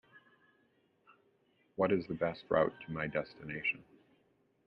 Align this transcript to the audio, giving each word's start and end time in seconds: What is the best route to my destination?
What 1.75 1.91
is 1.91 2.07
the 2.07 2.15
best 2.15 2.45
route 2.49 2.73
to 2.87 2.91
my 2.91 3.05
destination? 3.05 3.83